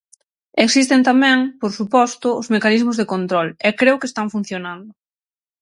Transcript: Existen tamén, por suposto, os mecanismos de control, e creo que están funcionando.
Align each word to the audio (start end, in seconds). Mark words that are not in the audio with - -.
Existen 0.65 1.01
tamén, 1.09 1.37
por 1.59 1.71
suposto, 1.79 2.27
os 2.41 2.51
mecanismos 2.55 2.95
de 2.97 3.09
control, 3.13 3.47
e 3.67 3.69
creo 3.79 3.99
que 3.99 4.09
están 4.11 4.27
funcionando. 4.35 4.89